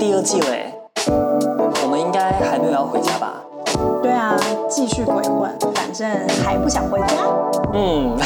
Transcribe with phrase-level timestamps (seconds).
[0.00, 0.46] 第二季了，
[1.82, 3.44] 我们应该还没有要回家吧？
[4.02, 4.34] 对啊，
[4.66, 6.08] 继续鬼混，反正
[6.42, 7.06] 还不想回家。
[7.74, 8.16] 嗯。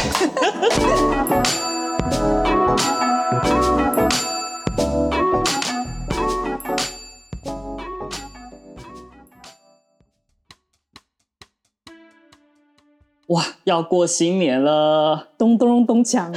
[13.26, 16.30] 哇，要过新年了，咚咚咚锵！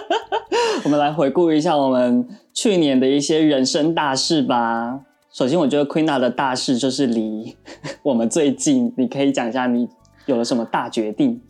[0.84, 5.00] 我们来回顾一下我们去年的一些人生大事吧。
[5.32, 7.56] 首先，我觉得 Queena 的大事就是离
[8.04, 8.94] 我们最近。
[8.96, 9.88] 你可以讲一下你
[10.26, 11.42] 有了什么大决定？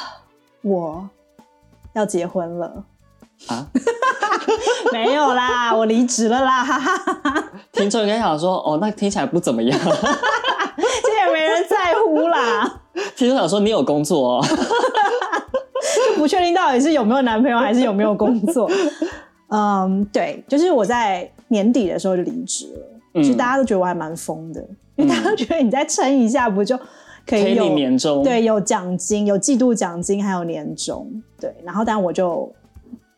[0.60, 1.08] 我
[1.94, 2.84] 要结婚了
[3.48, 3.66] 啊？
[4.92, 6.66] 没有啦， 我离职了啦！
[7.72, 9.78] 听众应该想说，哦，那听起来不怎么样。
[9.80, 12.82] 这也没人在乎啦。
[13.16, 18.70] 听众想说，你有工作哦，就不确定到底是有没有男朋友，还是有没有工作。
[19.52, 23.00] 嗯，对，就是我在年底的时候就离职了。
[23.14, 26.78] 嗯、其实大家都觉得我还蛮疯的，因为大家都觉得你再撑一下，不就
[27.26, 28.24] 可以有年终？
[28.24, 31.06] 对，有奖金，有季度奖金，还有年终。
[31.38, 32.50] 对，然后但我就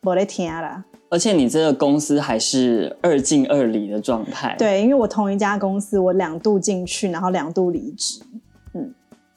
[0.02, 0.84] 我在天啦。
[1.10, 4.56] 而且你这个公司还是二进二离的状态。
[4.58, 8.20] 对，因为我同一家公司，我两度进去，然后两度离职。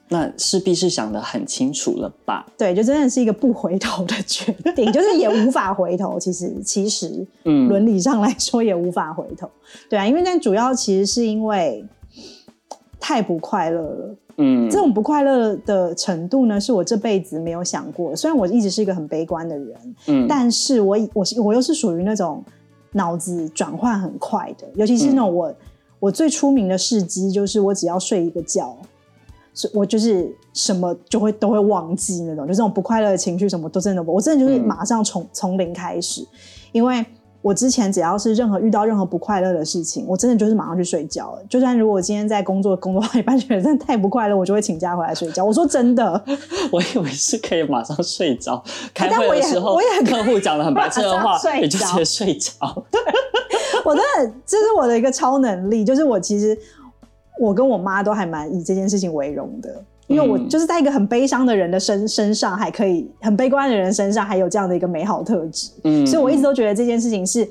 [0.10, 2.46] 嗯，那势必是想得很清楚了吧？
[2.58, 6.20] 对，就真的是一个不回头的决定， 就是也无法回头。
[6.20, 9.50] 其实，其实，嗯，伦理上来说也无法回头。
[9.90, 11.84] 对啊，因为但主要其实是因为
[13.00, 14.16] 太不快乐了。
[14.40, 18.16] 嗯，这种不快乐的程度呢，是我这辈子没有想过。
[18.16, 22.44] 虽然我一直是一个很悲观的人，嗯，但是我我我又是属于那种
[22.92, 25.56] 脑子转换很快的，尤其是那种我、嗯、
[26.00, 28.78] 我最出名的事迹就是我只要睡一个觉，
[29.74, 36.28] 我就是什么就会都会忘记那种，就这种不快乐的情绪什么都真的，我真的就是马上从从、嗯、零开始，
[36.72, 37.06] 因为。
[37.44, 41.42] 我之前只要是任何遇到任何不快乐的事情，我真的就是马上去睡觉了。
[41.48, 45.46] 就算如果今天在工作工作到一半觉得真的太不快乐，我就会请假回来睡觉。
[45.46, 46.22] 我说真的，
[46.74, 48.62] 我以为是可以马上睡着。
[48.94, 52.52] 开会的时候，我也，客户讲了很白痴的话，你就直接睡着。
[52.92, 53.00] 对，
[53.86, 56.58] 我真的这是我的一个超能力，就是我其实
[57.40, 59.84] 我跟我妈都还蛮以这件事情为荣的。
[60.08, 65.70] 因为我就是在一个很悲伤的人的身身上，还可以很悲观的人身上，还有这样的一个美好特质。
[65.84, 67.46] 嗯，所以我一直都觉得这件事情是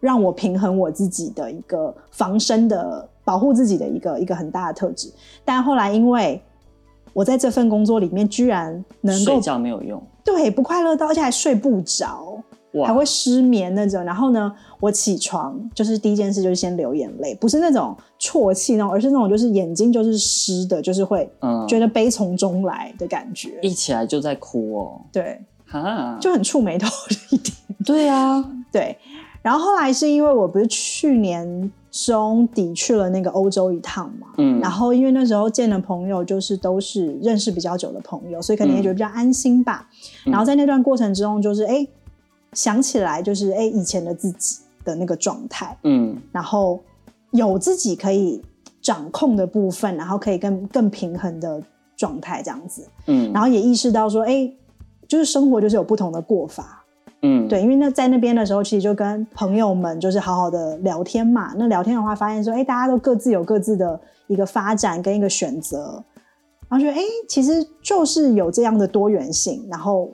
[0.00, 5.08] 让我平衡我自己的一个防身的保护自己的一个一个很大的特质。
[5.44, 6.42] 但后来因为
[7.12, 12.42] 我在这份工作里面居然能够睡觉没有用，对，不快乐到而且还睡不着。
[12.82, 21.30] 还会失眠那种，然后呢，我起床就是第一件事就是先流眼泪，不是那种啜泣那种，而是那种就是眼睛就是湿的，就是会
[21.68, 25.00] 觉得悲从中来的感觉，嗯、一起来就在哭哦。
[25.12, 27.54] 对，哈，就很触眉头的一点。
[27.84, 28.96] 对啊，对。
[29.42, 39.88] 然后后来是因为我不是去年中底去了那个欧洲一趟嘛，嗯，然后因为那时候见的朋友就是都是认识比较久的朋友，所以可能也觉得比较安心吧。
[40.26, 41.86] 嗯、然后在那段过程之中，就是哎。
[42.54, 46.80] 想起来就是哎，以前的自己的那个状态，嗯，然后
[47.32, 48.40] 有自己可以
[48.80, 51.62] 掌控的部分，然后可以更更平衡的
[51.96, 54.50] 状态这样子，嗯，然后也意识到说，哎，
[55.08, 56.84] 就是生活就是有不同的过法，
[57.22, 66.02] 嗯，对，因为那在那边的时候，其实就跟朋友们就是好好的聊天嘛，那聊天的话，发现说，哎，大家都各自有各自的一个发展跟一个选择，
[66.68, 70.10] 然后觉得，哎，其实就是有这样的多元性，然后，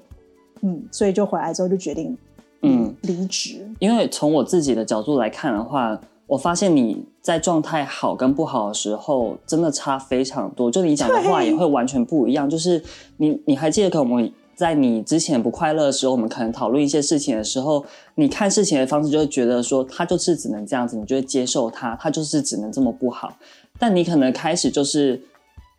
[0.62, 2.16] 嗯，所以就回来之后就决定。
[2.62, 3.66] 嗯，离职。
[3.78, 10.71] 因为从我自己的角度来看的话，我发现你在状态好跟不好的时候，真的差非常多。
[10.71, 12.48] 就你讲的话也会完全不一样。
[12.48, 12.82] 就是
[13.16, 17.84] 你，你还记得，可能我们在你之前不快乐的时候，我们可能讨论一些事情的时候，
[18.15, 23.32] 你看事情的方式就会觉得说，他就是只能这样子，你就会接受他，他就是只能这么不好。
[23.78, 25.21] 但你可能开始就是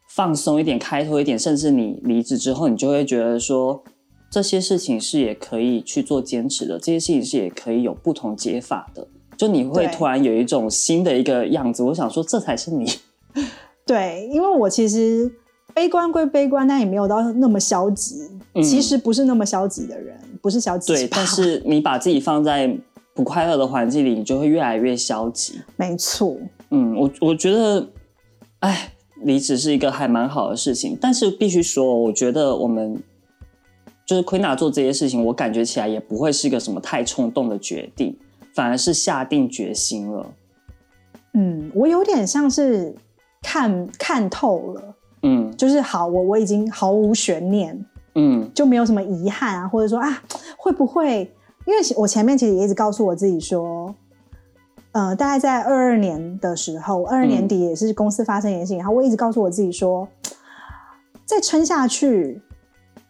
[0.10, 3.84] 放松一点，开拓一点，甚至你离职之后，你就会觉得说。
[4.32, 9.06] 这些事情是也可以去做坚持的，这些事情是也可以有不同解法的。
[9.36, 12.90] 就你会突然有一种新的一个样子，我想说，这才是你。
[13.86, 15.30] 对，因为我其实
[15.74, 18.30] 悲观归悲观，但也没有到那么消极。
[18.54, 20.94] 嗯、其实不是那么消极的人，不是消极。
[20.94, 22.74] 对，但是你把自己放在
[23.14, 25.60] 不快乐的环境里，你就会越来越消极。
[25.76, 26.38] 没错。
[26.70, 27.86] 嗯，我我觉得，
[28.60, 28.94] 哎，
[29.24, 33.04] 离职是一个还蛮好的事情，但是必须说，我觉得我们。
[34.12, 38.14] 就是 Queena 做这些事情，我感觉起来也不会是一个什么太冲动的决定，
[38.54, 40.30] 反而是下定决心了。
[41.34, 42.94] 嗯，我有点像是
[43.42, 47.86] 看看透了，嗯，就是好，我我已经毫无悬念，
[48.16, 50.22] 嗯，就没有什么遗憾啊，或者说啊，
[50.58, 51.32] 会不会？
[51.66, 53.96] 因为我前面其实也一直告诉我自己说，
[54.92, 60.06] 呃，大概在二二年的时候，二二年底也是公司发生一件事情，然后我一直告诉我自己说，
[61.24, 62.42] 再撑下去。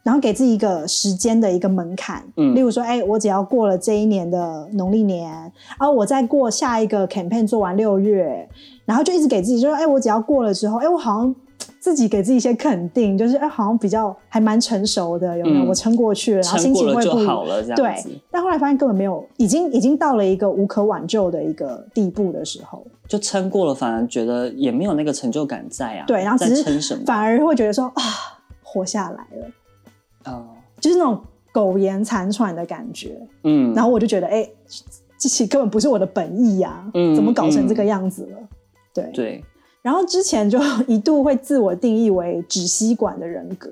[0.03, 5.31] 然后给自己一个时间的一个门槛，嗯，例如说，哎，我只要过了这一年的农历年，
[5.80, 8.48] 然后我再过下一个 campaign 做完六月，
[8.86, 11.36] 然后就一直给自己就说，哎，我只要过了之后，哎，我好像
[11.80, 15.65] 自己给自己一些肯定，就是哎，好像比较还蛮成熟的，有没有？
[15.65, 18.19] 嗯、我撑过去了，然后心情会不好了，这样对。
[18.31, 26.06] 但后来发现根本没有，已经已经到了一个无可挽救的一个地步的时候，就撑过了，反而觉得也没有那个成就感在啊。
[26.07, 27.03] 对，然后只是撑什么？
[27.06, 28.01] 反而会觉得说啊，
[28.63, 29.45] 活下来了。
[30.25, 30.45] 哦，
[30.79, 31.21] 就是那种
[31.51, 34.56] 苟延残喘的感觉，嗯，然后我就觉得，哎、欸，
[35.18, 38.38] 这其实根本不是我的本意呀、啊，嗯，怎么搞成这个样子了？
[38.39, 38.47] 嗯、
[38.94, 39.12] 对。
[39.13, 39.45] 对，
[39.81, 43.69] 然后之前就一度会自我定义为纸吸管的人格，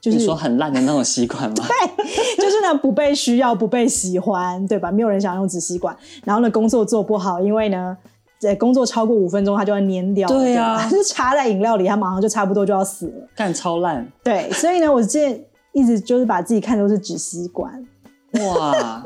[0.00, 1.54] 就是你说很烂的那种吸管吗？
[1.66, 4.90] 对，就是呢不被需要、不被喜欢，对吧？
[4.90, 7.96] 没有人想用纸吸管，然后呢工作做不好，因为呢，
[8.38, 15.44] 在工作超过五分钟它就要粘掉，对呀、啊， 就插在饮料里，它马上就差不多就要死了，干超烂，对，所以呢，我之前。
[15.76, 17.86] 一直就是把自己看作是纸吸管，
[18.32, 19.02] 哇，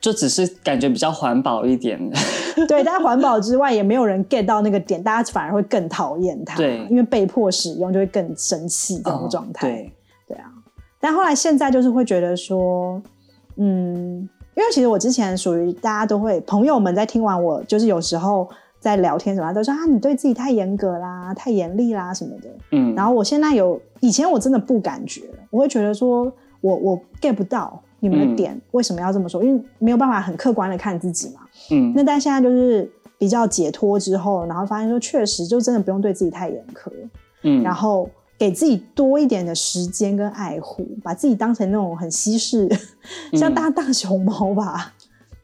[0.00, 1.96] 就只是感觉比较环保一点。
[2.66, 6.56] 对，但是环保之外也没有人 get 到那个点，大家反而会更讨厌它。
[6.56, 9.68] 对，因为被迫使用就会更生气这种状态。
[9.68, 9.92] 对，
[10.26, 10.50] 对啊。
[10.98, 13.00] 但后来现在就是会觉得说，
[13.54, 18.50] 嗯，因为其实我之前属于大家都会朋友们在听完我，就是有时候。
[18.80, 22.48] 在聊天什么都说啊，你对自己太严格啦，太严厉啦什么的。
[22.72, 26.32] 嗯，然后我现在有以前我真的不感觉，我会觉得说
[26.62, 29.44] 我我 get 不到你们的点，嗯，为什么要这么说？
[29.44, 31.42] 因为没有办法很客观的看自己嘛。
[31.70, 36.90] 嗯，那但现在就是比较解脱之后，然后发现说确实就真的不用对自己太严苛。
[37.42, 42.66] 嗯，然后给自己多一点的时间跟爱护，把自己当成那种很稀释，
[43.38, 44.94] 像大大熊猫吧。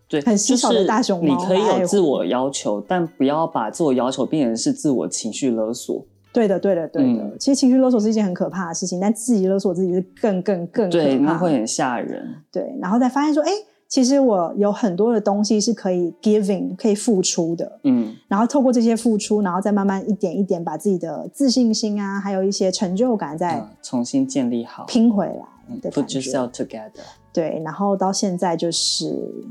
[0.09, 1.35] 对，很稀少的大熊猫。
[1.37, 6.05] 就是、你可以有自我要求，但不要把自我要求变成是自我情绪勒索。
[6.33, 7.23] 对的，对的，对的。
[7.23, 11.05] 嗯、其实情绪勒索是一件很可怕的事情，但自己勒索自己是更更更可怕。
[11.05, 12.23] 对，那会很吓人。
[12.53, 13.51] 对，然后再发现说，哎，
[13.89, 17.81] 其实我有很多的东西是可以 giving，可以付出的。
[17.85, 18.15] 嗯。
[18.29, 27.01] 然后透过这些付出，然后再慢慢一点一点把自己的自信心啊，还有一些成就感再、嗯、重新建立好，拼回来的 Put yourself together。
[27.33, 29.43] 对，然后到现在就是。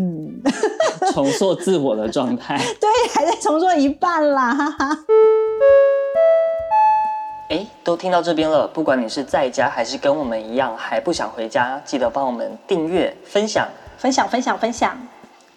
[0.00, 0.40] 嗯，
[1.12, 4.98] 重塑自我的状态， 对，还在重塑一半啦，哈哈。
[7.50, 13.68] 哎，都听到这边了，不管你是在家还是跟我们一样还不想回家，记得帮我们订阅、分享、
[13.98, 14.96] 分享、分享、分享，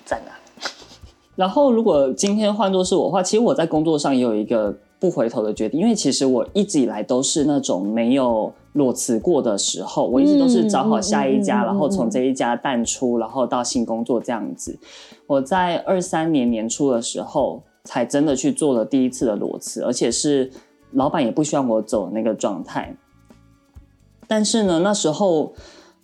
[0.03, 0.35] 赞啊！
[1.37, 8.53] 然后，如果今天换作是我的话，其实我在工作上也有一个不回头的决定，因为其实我一直以来都是那种没有。
[8.73, 14.75] 裸辞过的时候，我一直都是找好下一家，嗯、然后从这一家淡出，然后到新工作这样子。
[15.27, 20.49] 我在二三年年初的时候，才真的去做了第一次的裸辞，而且是
[20.93, 22.97] 老板也不希望我走的那个状态。
[24.27, 25.53] 但是呢，那时候，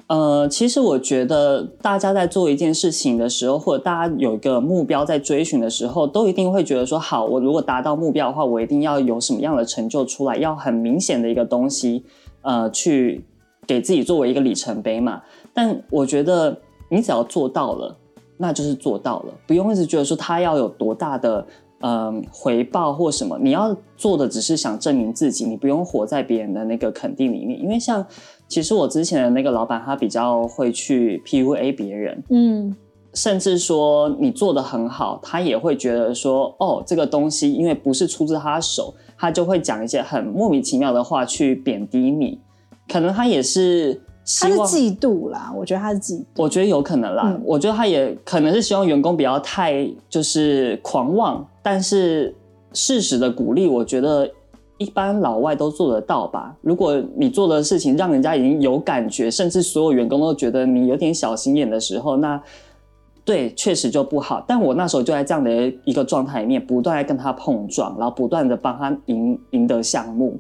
[0.09, 12.03] 呃，其实我觉得大家在做一件事情的时候，或者大家有一个目标在追寻的时候，都一定会觉得说，好，我如果达到目标的话，我一定要有什么样的成就出来，要很明显的一个东西。
[12.41, 13.23] 呃，去
[13.67, 15.21] 给自己作为一个里程碑嘛。
[15.53, 16.57] 但我觉得
[16.89, 17.95] 你只要做到了，
[18.37, 21.45] 那就是做到了，不用一直觉得说他要有多大的
[21.79, 23.37] 呃回报或什么。
[23.41, 27.59] 你要做的只是想证明自己，你不用活在别人的那个肯定里面。
[27.61, 28.05] 因为像
[28.47, 32.75] 其实我之前的那个老板，他比较会去 PUA 别人，嗯，
[33.13, 38.93] 甚至说你做的很好，他也会觉得说，哦，这个东西因为不是出自他手。
[39.21, 42.39] 他就会讲一些很莫名其妙的话去贬低你，
[42.87, 44.01] 可能他也是，
[44.39, 52.35] 他是嫉妒啦，我觉得他是嫉妒，我觉得有可能啦，嗯、我觉得他也可能是希望员工不要太就是狂妄，但是
[52.73, 54.27] 适时的鼓励，我觉得
[54.79, 56.55] 一般老外都做得到吧。
[56.61, 62.41] 如果你做的事情让人家已经有感觉，甚至所有员工都觉得你有点小心眼的时候，那。
[63.25, 64.43] 对，确实就不好。
[64.47, 70.35] 但我那时候就在这样的一个状态里面，不断在跟他碰撞，然后不断的帮他赢赢得项目。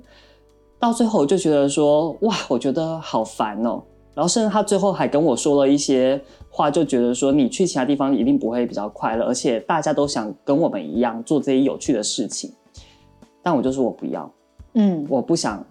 [0.79, 3.83] 到最后，我就觉得说，哇，我觉得好烦哦。
[4.19, 12.51] 然后，甚至他最后还跟我说了一些话，就觉得说，你去其他地方一定不会比较快乐，而且大家都想跟我们一样做这些有趣的事情。
[13.41, 14.29] 但我就说我不要，
[14.73, 15.65] 嗯，我不想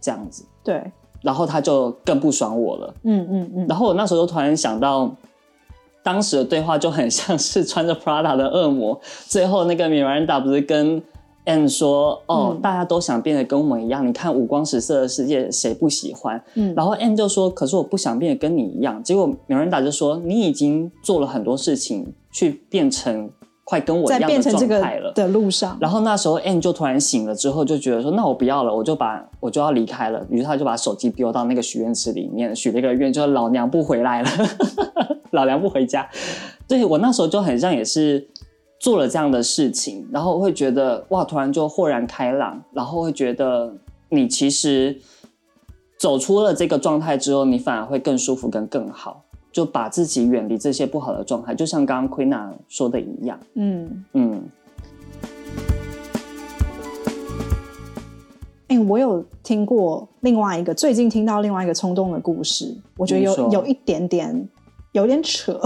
[0.00, 0.44] 这样子。
[0.64, 0.82] 对。
[1.22, 2.94] 然后他就更不爽我了。
[3.04, 3.66] 嗯嗯嗯。
[3.68, 5.14] 然后我那时候就突然想到。
[6.04, 11.00] 当时的对话就很像是穿着 Prada 的恶魔，最后那个 Miranda 不是跟
[11.46, 14.06] ，Anne 说：“哦，嗯、大家都想变得跟我们一样。
[14.06, 23.30] 你看五光十色的世界，谁不喜欢？”嗯，然后 Anne 就说：“可是我不想变得跟你一样。”结果 Miranda 就说：“你已经做了很多事情，去变成
[23.64, 34.28] 快跟我一样的状态了。”的路上，然后那时候 Anne 就突然醒了之后，就觉得说：“那我不要了，我就把我就要离开了。”于是他就把手机丢到那个许愿池里面，许了一个愿，就是老娘不回来了，
[35.32, 36.08] 老娘不回家。
[36.68, 38.28] 对，我那时候就很像也是。
[38.82, 43.72] 做了这样的事情，然后会觉得哇，突然就豁然开朗，然后会觉得
[44.08, 45.00] 你其实
[45.96, 49.22] 走出了这个状态之后，你反而会更舒服，跟更好，
[49.52, 53.38] 就把自己远离这些不好的状态，就像刚刚 Queena 说的一样。
[53.54, 54.42] 嗯嗯。
[58.66, 64.48] 哎、欸，我有听过另外一个，最近听到另外一个冲动的故事，我觉得有有一点点
[64.90, 65.60] 有点扯。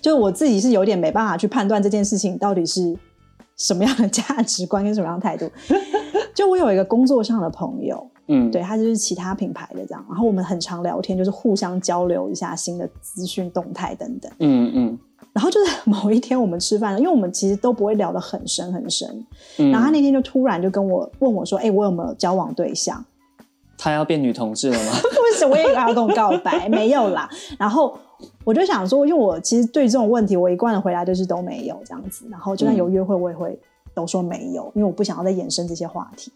[0.00, 2.96] 就是我自己是有点没办法去判断这件事情到底是
[3.56, 5.50] 什么样的价值观跟什么样的态度。
[6.34, 14.98] 就我有一个工作上的朋友，嗯，对，他就是其他品牌的这样，然后我们很常聊天，就是互相交流一下新的资讯动态等等，嗯嗯。
[15.32, 19.08] 然后就是 某一天我们吃饭了，因为我们其实都不会聊得很深很深，
[19.58, 23.04] 嗯，然后他那天就突然就跟我问我说：“哎，我有没有交往对象？”
[23.78, 24.92] 他要变女同志了吗？
[25.02, 27.28] 不是，我也以为他要跟我告白，没有啦。
[27.58, 27.96] 然后。
[28.44, 32.26] 我就想说，因为我其实对这种问题，我一贯的回答就是都没有这样子。
[32.30, 33.58] 然后就算有约会，我也会
[33.94, 36.32] 都说没有，因为我不想要再延伸这些话题。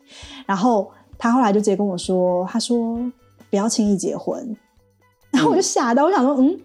[0.46, 2.98] 然后他后来就直接跟我说，他说
[3.50, 4.56] 不要轻易结婚。
[5.30, 6.58] 然后我就吓到，我想说，嗯，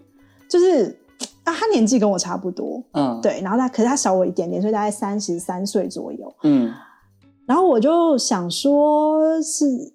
[0.48, 0.98] 就是
[1.44, 3.40] 啊，他年纪跟我差不多，嗯，对。
[3.42, 6.72] 然后他可是他小我一点点，所以大概三十三岁左右，嗯。
[7.46, 9.92] 然后我就想说，是。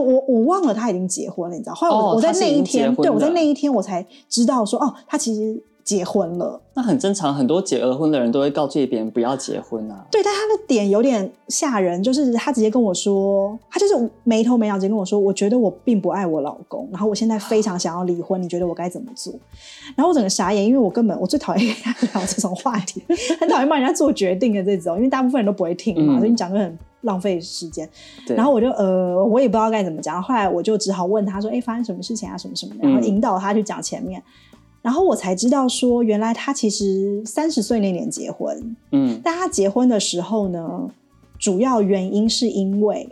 [0.00, 1.74] 我我忘了他已经结婚了，你知道？
[1.74, 6.60] 后来我、哦、我在那一天，对，我在那一天我才知道说，哦，他其实结婚了。
[6.74, 10.06] 那很正常，很多结了婚的人都会告诫别人不要结婚啊。
[10.10, 19.34] 对，但他的点有点吓人，就是他直接跟我说，他就是没头没脑直接跟我说，我觉得我并不爱我老公，然后我现在非常想要离婚，你觉得我该怎么做？
[19.94, 23.02] 然后我整个傻眼，因为我根本我最讨厌跟他聊这种话题，
[23.38, 26.78] 很讨厌帮人家做决定的这种，因为大部分人都不会听嘛，嗯、所以你讲就很。
[27.02, 27.88] 浪费时间，
[28.28, 30.22] 然后我就呃，我也不知道该怎么讲。
[30.22, 32.38] 后来我就只好问他说：“哎，发生什么事情啊？
[32.38, 34.51] 什么什么的？”然后引导他去讲前面，嗯、
[34.82, 40.90] 然后我才知道说，原来他其实三十岁那年结婚，嗯，但他结婚的时候呢，
[41.38, 43.08] 主要原因是因为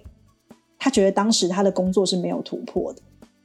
[0.79, 3.01] 他觉得当时他的工作是没有突破的。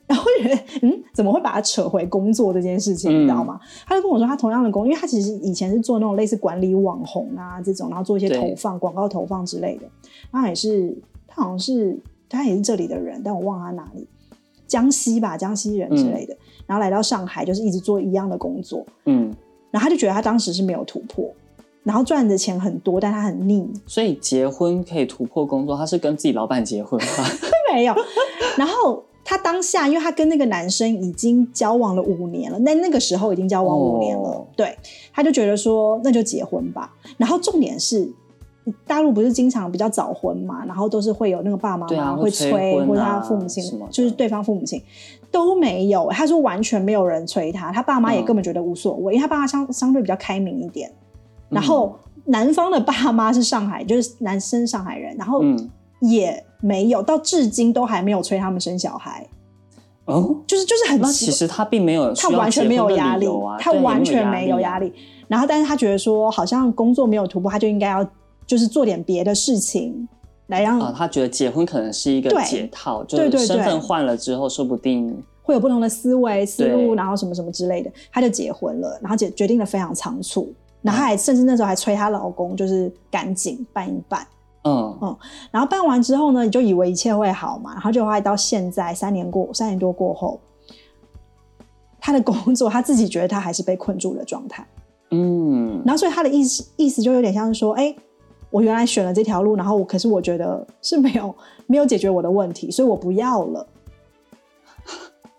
[0.08, 3.60] 然后觉得，嗯，怎么会把他扯回工作这件事情，嗯、你知道吗？
[3.88, 9.88] 他就跟我说，他同样的工，因为他其实以前是做那种类似管理网红啊这种，然后做一些投放、广告投放之类的。
[10.32, 10.96] 他也是，
[11.28, 14.08] 他好像是，他也是这里的人，但我忘了他哪里，
[14.68, 16.34] 江西吧，江西人之类的。
[16.34, 18.86] 嗯、然后来到上海，就是一直做一样的工作。
[19.06, 19.34] 嗯，
[19.72, 21.30] 然后他就觉得他当时是没有突破，
[21.84, 23.68] 然后赚的钱很多，但他很腻。
[23.86, 27.26] 所以结婚可以突破工作，他是跟自己老板结婚吗？
[27.74, 27.96] 没有，
[28.58, 29.04] 然后。
[29.28, 34.78] 他当下，因为他跟那个男生已经交往了五年了，那那个时候已经交往五年了，哦、对，
[35.12, 36.94] 他就觉得说那就结婚吧。
[37.18, 38.08] 然后重点是，
[38.86, 44.82] 大陆不是经常比较早婚嘛，然后都是会有那个爸妈妈会催，会催啊、或者他父母亲，就是对方父母亲
[45.32, 46.10] 都没有。
[46.12, 50.92] 他说完全没有人催他，他爸妈也根本觉得无所谓，嗯、因为他爸妈相相对比较开明一点。
[51.50, 55.44] 然后男方的爸妈是上海，就是男生上海人，然后
[56.02, 56.44] 也。
[56.62, 59.28] 没有，到至今都还没有催他们生小孩。
[60.06, 63.28] 哦，就是就是很，其实他并没有，他完全没有压力，
[63.60, 64.92] 他完全没有压力。
[65.28, 68.04] 然后，但是他觉得说，好像工作没有突破，他就应该要
[68.46, 70.08] 就是做点别的事情
[70.48, 84.26] 来让啊，他觉得结婚可能是一个解套，对就是身份换了之后，说不定会有不同的思维思路，然后什么什么之类的，他就结婚了，然后决决定的非常仓促，然后还甚至那时候还催她老公，就是赶紧办一办。
[84.64, 84.98] 嗯。
[85.02, 85.18] 嗯，
[85.52, 90.40] 然后办完之后呢，你就以为一切会好嘛，然后就还到现在三年过三年多过后，
[92.00, 94.68] 他的工作他自己觉得他还是被困住的状态。
[95.12, 97.96] 嗯，然后所以他的意思意思就有点像是说，哎，
[98.56, 101.36] 我原来选了这条路，然后我可是我觉得是没有
[101.68, 103.68] 没有解决我的问题，所以我不要了。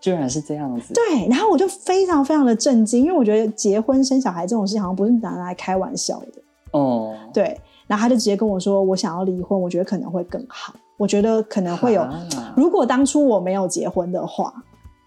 [0.03, 0.93] 居然是这样子。
[0.93, 6.43] 对，然后我就非常非常的震惊，因为我觉得结婚生小孩这种事情好像不是拿来开玩笑的。
[6.73, 7.59] 哦，对。
[7.87, 10.75] 然后他就直接跟我说：“我想要离婚，我觉得可能会更好。
[10.99, 12.07] 我觉得可能会有，
[12.55, 14.53] 如果当初我没有结婚的话，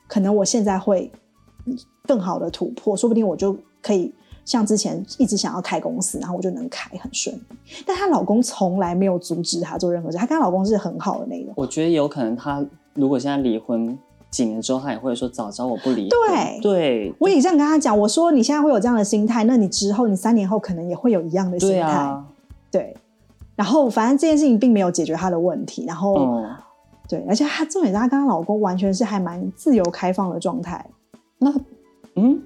[0.08, 1.12] 可能我现在会
[2.08, 4.12] 更好的突破，说不定我就可以
[4.50, 7.42] 像之前一直想要开公司，然后我就能开很顺利。
[7.86, 11.54] 但她老公从来没有阻止她做任何事，她跟她老公是很好的那种。
[11.56, 12.66] 我觉得有可能，她
[12.96, 13.96] 如果现在离婚
[14.32, 16.10] 几年之后，她也会说早知道我不离婚。
[16.10, 21.76] 对对，我也这样跟她讲，我说你现在会有这样的心态，那你之后你三年后可能也会有一样的心态。
[21.76, 22.26] 对啊。”
[22.72, 22.98] 对，
[23.56, 26.50] 然后反正这件事情并没有解决她的问题，然后、哦、
[27.08, 30.84] 对，而且她重点是她跟她老公完全是还蛮自由开放的状态。
[31.38, 31.54] 那
[32.16, 32.42] 嗯，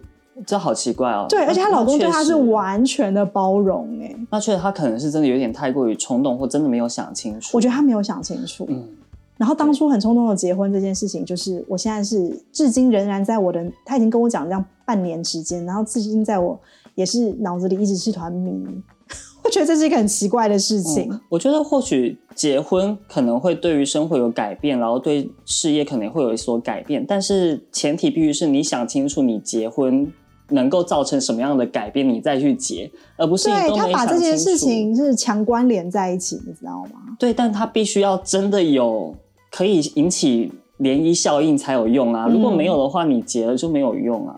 [0.46, 1.26] 这好奇怪哦。
[1.30, 4.16] 对，而且她老公对她是完全的包容哎。
[4.32, 7.58] 那确实，她可能是真的有点太过于冲动，或真的没有想清楚。
[7.58, 8.66] 我觉得她没有想清楚。
[8.70, 8.88] 嗯。
[9.36, 16.58] 然后当初很冲动的结婚这件事情，就是我现在是至今仍然在我的，他已经跟我讲这样半年时间，然后至今在我
[16.94, 18.64] 也是脑子里一直是团迷。
[19.44, 21.10] 我觉得这是一个很奇怪的事情。
[21.12, 30.10] 嗯，我觉得或许结婚可能会对于生活有改变，然后对事业可能会有所改变，但是前提必须是你想清楚你结婚
[30.54, 33.88] 能够造成什么样的改变，你再去结，而不是你都没想清楚。
[33.88, 37.16] 对，他把这件事情是强关联在一起，你知道吗？
[37.20, 39.16] 对，但他必须要真的有。
[39.56, 42.28] 可以引起涟漪效应才有用啊！
[42.28, 44.36] 如果没有的话，你结了就没有用啊。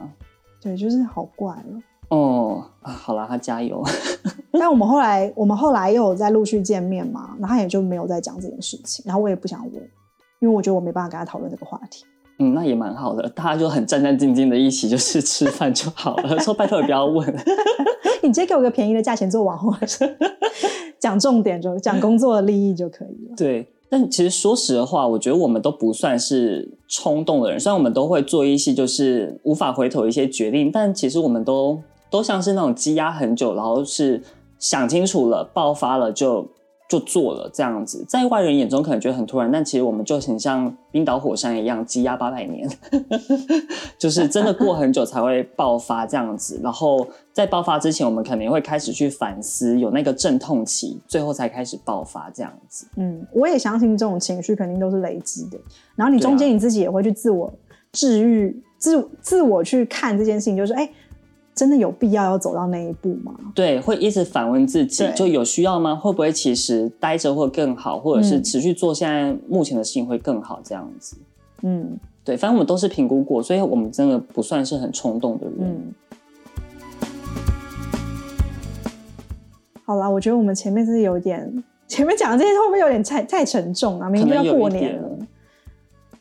[0.61, 1.79] 对，就是好怪了。
[2.09, 3.81] 哦，啊，好啦，他加油。
[4.51, 9.73] 但我们后来，我们后来又有在陆续见面嘛，然后他也就没有再讲这件事情，然后我也不想问，
[10.41, 12.03] 因为我觉得我没办法跟他讨论这个话题。
[12.37, 16.37] 嗯，那也蛮好的，大家就很战战兢兢的一起就是吃饭就好了。
[16.39, 17.25] 说拜托你不要问，
[18.21, 19.73] 你直接给我个便宜的价钱做网红，
[20.99, 23.35] 讲重点就讲工作的利益就可以了。
[23.37, 23.67] 对。
[23.87, 27.59] 但其实说实话，我觉得我们都不算是冲动的人。
[27.59, 34.21] 虽然我们都会做一些就是无法回头的一些决定，但其实我们都都像是那种积压很久，然后是
[34.59, 36.49] 想清楚了、爆发了就。
[36.87, 42.69] 就做了这样子，在外人眼中可能觉得很突然，但其实我们就很像冰岛火山一样积压八百年，
[43.97, 46.59] 就是真的过很久才会爆发这样子。
[46.63, 52.85] 然后在爆发之前，我们肯定会开始去反思，有那个阵痛期，最后才开始爆发这样子。
[52.97, 55.57] 嗯，我也相信这种情绪肯定都是累积的。
[55.95, 57.51] 然后你中间你自己也会去自我
[57.93, 60.83] 治愈、啊，自自我去看这件事情，就是哎。
[60.83, 60.91] 欸
[61.55, 63.33] 真的有必要要走到那一步吗？
[63.55, 65.95] 对，会一直反问自己，就有需要吗？
[65.95, 70.59] 会不会其实待着会更好，或者是持续做现在目前的事情会更好？
[70.65, 71.15] 这样子，
[71.63, 75.55] 嗯，对，反正我们都是评估过，所以我们真的不算是很冲动的人。
[75.59, 75.93] 嗯，
[79.85, 84.09] 好啦，我觉得我们前面是有点，前面讲的这些会不会有点太太沉重啊？
[84.09, 85.09] 明天要过年了。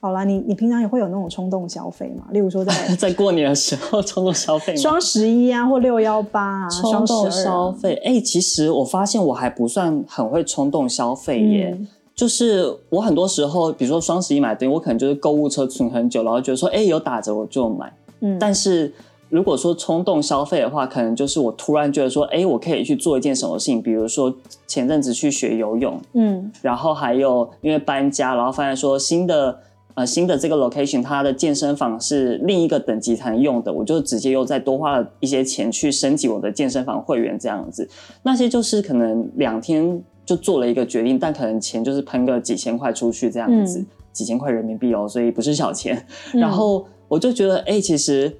[0.04, 2.26] 好啦，你你平常也会有那种冲动消费吗？
[2.30, 7.94] 例如说在 在过年的时候冲动消费，双十一啊，或六幺八啊，冲动消费。
[8.04, 11.88] 哎、欸，其实我发现我还不算很会冲动消费耶、嗯。
[12.14, 17.90] 就是我很多时候，比如说双十一买东西，我可能就是购物车存很久，然后觉得说，哎、欸，有打折我就买。
[18.20, 18.92] 嗯，但是
[19.30, 24.30] 如果说冲动消费的话，可能就是我突然觉得说，哎、欸，我可以去做一件什么事情，比如说
[24.66, 29.58] 前阵子去学游泳，嗯，然后还有因为搬家，然后发现说新的。
[29.94, 37.88] 呃，新的这个 location，它的健身房是另一个等级才能用的，我就直接又再多花了一些钱去升级我的健身房会员，这样子。
[38.22, 46.04] 那些就是可能两天就做了一个决定，但可能钱就是喷个几千块出去这样子，嗯、几千块人民币哦，所以不是小钱。
[46.32, 48.36] 嗯、然后我就觉得，哎、欸，其实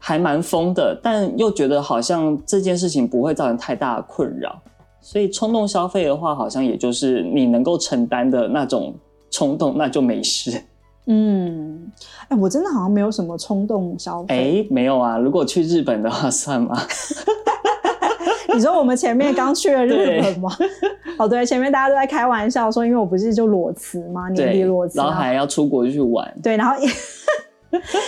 [0.00, 4.60] 还蛮疯的，但又觉得好像这件事情不会造成太大的困扰，
[5.00, 8.92] 所以冲动消费的话，好像也就是你能够承担的那种
[9.30, 10.60] 冲动，那就没事。
[11.06, 11.90] 嗯，
[12.28, 14.34] 哎、欸，我真的好像没有什么冲动消费。
[14.34, 15.16] 哎、欸，没有啊。
[15.18, 16.76] 如果去日本的话， 算吗？
[18.54, 20.50] 你说我们前面刚去了日本吗？
[21.18, 24.28] 哦，对，前面大家都在开玩笑说，因为我不是就裸辞吗？
[24.30, 26.34] 年底裸辞，然后还要出国去玩。
[26.42, 26.74] 对，然后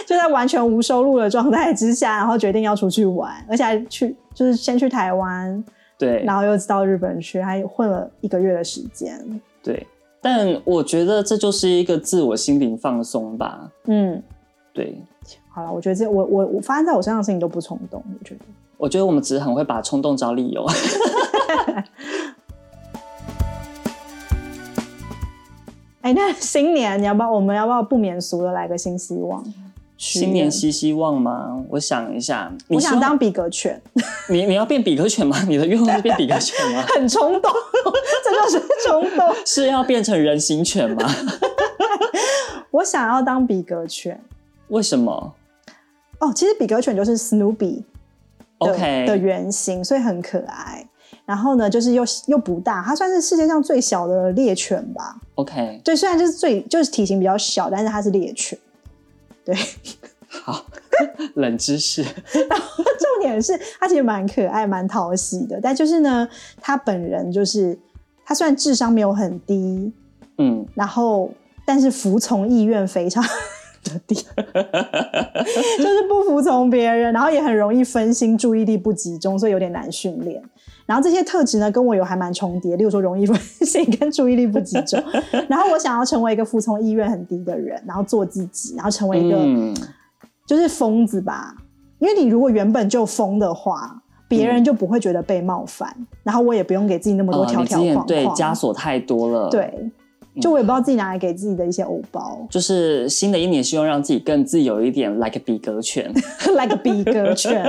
[0.07, 5.63] 就在完全无收入的状态之下，然后决定要出去玩，而且还去就是先去台湾，
[5.99, 9.87] 对，然后又到日本去，还混了一个月的时间，对。
[10.31, 13.71] 但我觉得这就是一个自我心灵放松吧。
[13.87, 14.23] 嗯，
[14.75, 14.95] 对。
[15.49, 18.05] 好了，我觉得这我我我发生在我身上的事情都不冲动。
[18.07, 18.41] 我觉得，
[18.77, 20.67] 我觉得我们只是很会把冲动找理由。
[26.03, 27.31] 哎、欸，那新年你要不要？
[27.31, 29.43] 我们要不要不免俗的来个新希望？
[30.09, 31.63] 新年希希望吗？
[31.69, 33.81] 我想一下，我想当比格犬。
[34.31, 35.37] 你你要变比格犬吗？
[35.47, 36.83] 你的愿望是变比格犬吗？
[36.95, 37.53] 很冲动，
[38.25, 39.35] 真的是冲动。
[39.45, 41.11] 是要变成人形犬吗？
[42.71, 44.21] 我想要当比格犬。
[44.69, 45.35] 为什么？
[46.21, 47.85] 哦，其实比格犬就是 Snoopy 的
[48.59, 50.87] OK 的原型，所以很可爱。
[51.25, 55.17] 然后呢，就是又又不大，它算是世界上最小的猎犬吧。
[55.35, 58.59] OK，对，虽然就是最就是体型比较小，但是它是猎犬。
[59.49, 59.57] 对，
[60.29, 60.63] 好，
[61.37, 62.03] 冷知识。
[62.03, 62.13] 然
[62.61, 65.59] 后重点是，他其实蛮可爱、蛮讨喜的。
[65.63, 66.29] 但就是呢，
[66.61, 67.79] 他本人就是，
[68.27, 69.91] 他虽然智商没有很低，
[70.37, 71.31] 嗯，然后
[71.65, 73.25] 但是服从意愿非常
[73.85, 74.15] 的低，
[75.79, 80.43] 就是不服从别人，然后也很容易分心、注意力不集中，所以有点难训练。
[80.89, 84.99] 然后这些特质呢，跟我有还蛮重叠，例如说容易 分心跟注意力不集中。
[85.47, 89.77] 然后我想要成为一个服从意愿很低的人，然后做自己，然后成为一个、嗯、
[90.47, 91.55] 就是疯子吧。
[91.99, 99.91] 因为你如果原本就疯的话，别人就不会觉得被冒犯，嗯、然后我也不用给自己那么多条条框框，对，枷锁太多了，对。
[100.41, 106.13] 就我也不知道自己拿来给自己的一些偶包， 就是新的一年希望让自己更自由一点，like 比格犬，
[106.57, 107.65] like 比格犬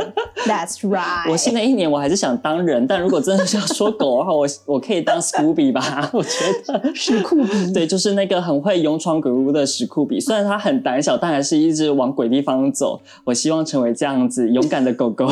[0.46, 1.30] ，That's right。
[1.30, 6.10] 我新的一年我还是想当人，但如果真的是要说狗的话，我 我可以当 Scooby 吧？
[6.14, 6.30] 我觉
[6.68, 13.02] 得史酷比，对，就是那个很会勇闯鬼屋的史酷比，虽然它很胆小，但还是一直往鬼地方走。
[13.26, 15.28] 我希望成为这样子勇敢的狗狗。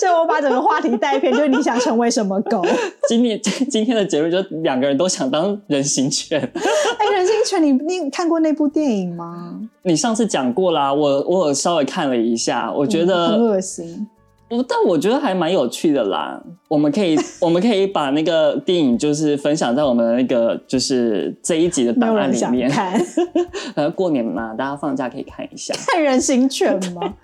[0.00, 2.62] 就我把整个话题带偏，就是你想成为什么狗？
[3.08, 3.40] 今天
[3.70, 6.50] 今天的结论就两个人都想当人形犬。
[6.98, 9.60] 哎，人形犬，你你看过那部电影吗？
[9.82, 14.08] 你上次讲过啦，我我有稍微看了一下，我觉得、嗯、很恶心。
[14.50, 16.38] 我但我觉得还蛮有趣的啦。
[16.68, 23.00] 我们可以 我们可以把那个电影就是分享在我们的那个就是这一集的档案里面看。
[23.74, 25.74] 呃，过年嘛，大家放假可以看一下。
[25.88, 27.14] 看人形犬吗？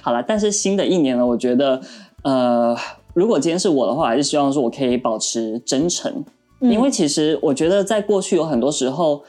[0.00, 1.80] 好了，但是新的一年呢，我觉得
[2.22, 2.76] 呃，
[3.14, 6.24] 如果今天是我的话，还是希望说我可以保持真诚。
[6.60, 9.22] 因为其实我觉得，在过去有很多时候，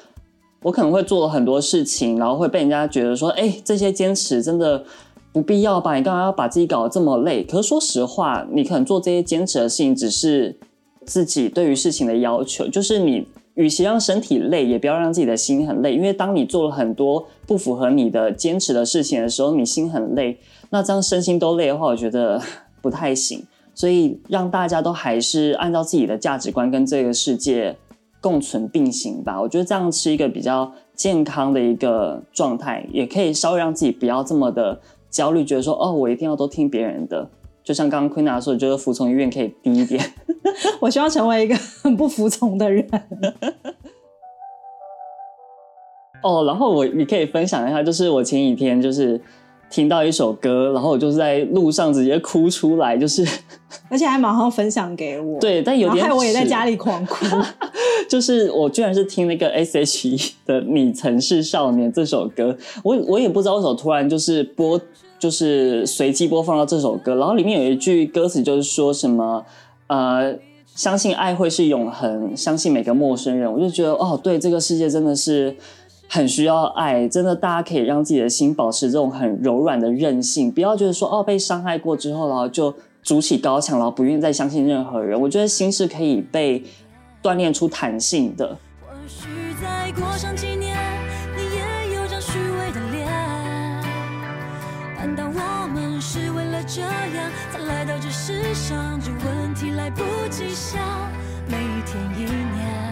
[0.62, 4.84] 我可能会做了很多事情，然后会被人家觉得说：“哎，这些坚持真的
[5.34, 5.96] 不必要吧？
[5.96, 10.58] 你干嘛要把自己搞得这么累？”可是说实话，你可能做这些坚持的事情，只是
[11.06, 12.68] 自己对于事情的要求。
[12.68, 15.94] 就是你与其让身体累，也不要让自己的心很累。
[15.94, 22.42] 因为当你做了很多不符合你的坚持的事情的时候，你心很累，那这样身心都累的话，我觉得
[22.82, 23.46] 不太行。
[23.78, 27.78] 所以让大家都还是按照自己的价值观跟这个世界
[28.20, 29.40] 共存并行吧。
[29.40, 37.30] 我觉得这样是一个比较健康的一个状态，也可以稍微让自己不要这么的焦虑，觉得说哦，我一定要都听别人的。
[37.64, 40.04] 就像刚刚 Queena 说的，就是服从意愿可以低一点。
[40.82, 42.84] 我希望成为一个很不服从的人。
[46.24, 49.22] 哦，然后我你可以分享一下，就是我前几天就是。
[49.70, 53.26] 听到一首歌，然后我就是在路上直接哭出来，就是，
[53.90, 55.40] 而且还马上分享给我。
[55.40, 57.26] 对，但有点害我也在家里狂哭。
[58.10, 64.80] 就是我居然是听那个 S.H.E 的《你曾是少年》这首歌，我我也不知道为什么突然就是播，
[65.20, 69.46] 就是随机播放到这首歌，然后里面有一句歌词就是说什么
[69.88, 70.34] 呃，
[70.74, 75.56] 相信爱会是永恒，相信每个陌生人，我就觉得哦，对，这个世界真的是。
[76.10, 85.20] 很需要爱，真的，大家可以让自己的心保持这种很柔软的韧性，不要觉得说哦，被伤害过之后，然后就筑起高墙，然后不愿意再相信任何人。
[85.20, 86.64] 我觉得心是可以被
[87.22, 88.58] 锻炼出弹性的。
[88.82, 89.28] 或许
[89.62, 90.78] 再过上几年，
[91.36, 93.06] 你也有张虚伪的脸。
[94.96, 96.90] 难道我们是为了这样
[97.52, 99.00] 才来到这世上？
[99.00, 100.82] 这问题来不及想，
[101.48, 102.87] 每一天一年。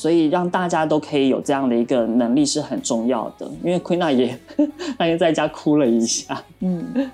[0.00, 4.38] 所以让大家都可以有这样的一个能力是很重要的，因为 Queena 也
[4.96, 7.10] 那天在家哭了一下，嗯。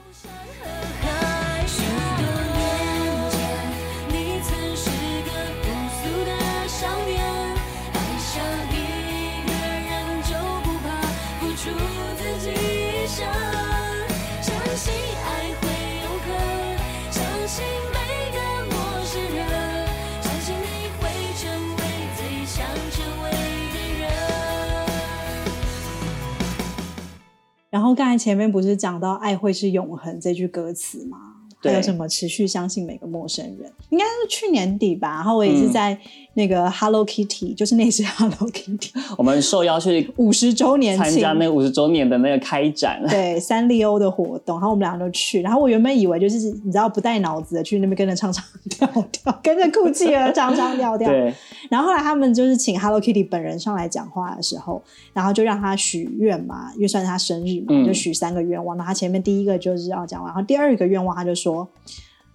[27.75, 31.19] 然后刚才前面不是讲到“爱会是永恒”这句歌词吗？
[31.61, 33.69] 还有什么持续相信每个陌生人？
[33.91, 35.13] 应该是去年底吧。
[35.13, 35.99] 然后我也是在
[36.35, 44.57] 那个 Hello Kitty，、嗯、就是那只 Hello Kitty，我们受邀去五十周年参加那五十周年的那个开展，对三丽鸥的活动。
[44.57, 45.40] 然后我们两个都去。
[45.42, 51.09] 然后我原本以为就是你知道不带脑子的去那边跟着唱唱跳跳， 跟着酷企鹅唱唱跳跳。
[51.09, 51.33] 对。
[51.70, 58.77] 然后后来他们就是请 Hello Kitty 本人上来讲话的时候，然后就让他许愿嘛，因为算是他生日嘛，嗯、就许三个愿望。
[58.77, 61.68] 那他前面第一个就是要讲完，然后第二个愿望他就说。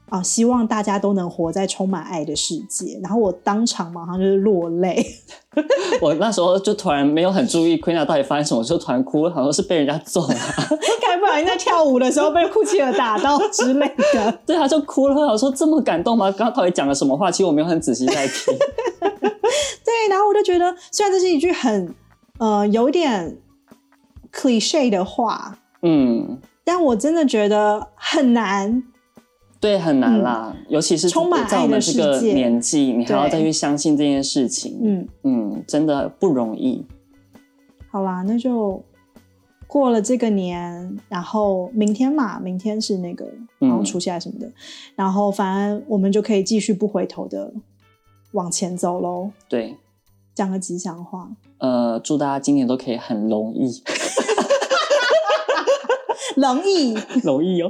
[0.09, 2.99] 啊，希望大家都能活在充满爱的世界。
[3.01, 5.05] 然后我当场马上就是落泪。
[6.01, 10.35] 我那时候就突然没有很注意 Queena 到底发生什么，就突然哭，好像是被人家揍了，
[11.01, 14.39] 该不小心在跳舞的时候被酷企鹅打到之类的。
[14.45, 15.15] 对，他就哭了。
[15.15, 16.31] 我说这么感动吗？
[16.31, 17.31] 刚刚到底讲了什么话？
[17.31, 18.55] 其实我没有很仔细在听。
[18.99, 21.93] 对，然后我就觉得，虽然这是一句很
[22.37, 23.37] 呃有点
[24.31, 26.39] cliche 的话，嗯。
[26.63, 28.83] 但我真的觉得很难，
[29.59, 36.85] 对，很难啦，嗯、尤其是充满在我们这个年纪，你还要再去相信这件事情，嗯嗯，真的不容易。
[37.91, 38.81] 好啦，那就
[39.67, 44.53] 过了这个年，然后明天嘛，明天是那个然后除夕来什么的，嗯、
[44.95, 47.51] 然后反正我们就可以继续不回头的
[48.31, 49.31] 往前走喽。
[49.49, 49.75] 对，
[50.33, 51.29] 讲个吉祥话。
[51.57, 53.83] 呃，祝大家今年都可以很容易，
[56.39, 57.69] 容易， 容易哦。